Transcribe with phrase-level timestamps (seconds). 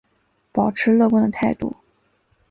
[0.51, 1.75] 抱持乐观的态度